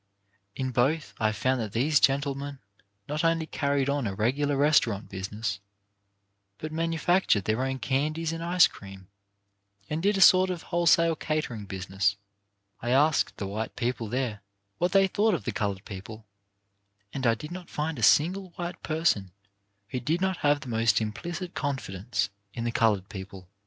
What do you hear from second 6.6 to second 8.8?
manufactured their own candies and ice